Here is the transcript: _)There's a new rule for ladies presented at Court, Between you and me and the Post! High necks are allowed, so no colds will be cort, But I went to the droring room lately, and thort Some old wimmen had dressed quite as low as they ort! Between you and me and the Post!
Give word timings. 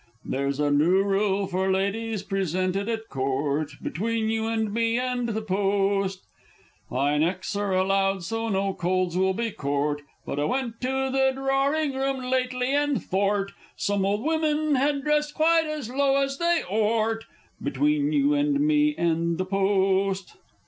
_)There's 0.31 0.59
a 0.59 0.71
new 0.71 1.03
rule 1.03 1.45
for 1.45 1.69
ladies 1.71 2.23
presented 2.23 2.89
at 2.89 3.07
Court, 3.07 3.69
Between 3.83 4.29
you 4.31 4.47
and 4.47 4.73
me 4.73 4.97
and 4.97 5.29
the 5.29 5.43
Post! 5.43 6.23
High 6.89 7.19
necks 7.19 7.55
are 7.55 7.75
allowed, 7.75 8.23
so 8.23 8.49
no 8.49 8.73
colds 8.73 9.15
will 9.15 9.35
be 9.35 9.51
cort, 9.51 10.01
But 10.25 10.39
I 10.39 10.45
went 10.45 10.81
to 10.81 11.11
the 11.11 11.33
droring 11.35 11.93
room 11.93 12.31
lately, 12.31 12.73
and 12.73 12.99
thort 13.03 13.51
Some 13.75 14.03
old 14.03 14.23
wimmen 14.23 14.73
had 14.73 15.03
dressed 15.03 15.35
quite 15.35 15.67
as 15.67 15.87
low 15.87 16.15
as 16.15 16.39
they 16.39 16.63
ort! 16.67 17.25
Between 17.61 18.11
you 18.11 18.33
and 18.33 18.59
me 18.59 18.95
and 18.97 19.37
the 19.37 19.45
Post! 19.45 20.35